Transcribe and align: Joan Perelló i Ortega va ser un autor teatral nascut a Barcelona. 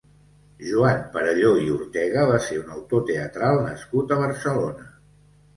Joan 0.69 1.03
Perelló 1.17 1.51
i 1.65 1.67
Ortega 1.75 2.23
va 2.31 2.39
ser 2.47 2.57
un 2.63 2.73
autor 2.79 3.05
teatral 3.11 3.63
nascut 3.69 4.15
a 4.17 4.19
Barcelona. 4.23 4.91